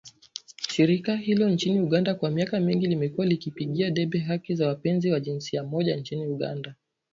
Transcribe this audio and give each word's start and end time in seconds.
Shirika 0.69 1.15
hilo 1.15 1.49
nchini 1.49 1.79
Uganda 1.79 2.15
kwa 2.15 2.31
miaka 2.31 2.59
mingi 2.59 2.87
limekuwa 2.87 3.25
likipigia 3.27 3.91
debe 3.91 4.19
haki 4.19 4.55
za 4.55 4.67
wapenzi 4.67 5.11
wa 5.11 5.19
jinsia 5.19 5.63
moja 5.63 5.95
nchini 5.95 6.27
Uganda. 6.27 6.75